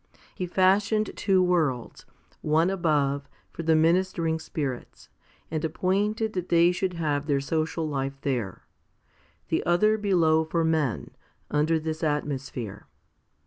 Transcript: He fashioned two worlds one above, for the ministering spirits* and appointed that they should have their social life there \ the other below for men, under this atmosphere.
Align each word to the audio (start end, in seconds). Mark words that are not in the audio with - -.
He 0.33 0.47
fashioned 0.47 1.11
two 1.15 1.43
worlds 1.43 2.07
one 2.41 2.71
above, 2.71 3.29
for 3.51 3.61
the 3.61 3.75
ministering 3.75 4.39
spirits* 4.39 5.09
and 5.51 5.63
appointed 5.63 6.33
that 6.33 6.49
they 6.49 6.71
should 6.71 6.93
have 6.93 7.27
their 7.27 7.39
social 7.39 7.87
life 7.87 8.19
there 8.21 8.63
\ 9.05 9.47
the 9.49 9.63
other 9.63 9.99
below 9.99 10.43
for 10.43 10.63
men, 10.63 11.11
under 11.51 11.79
this 11.79 12.03
atmosphere. 12.03 12.87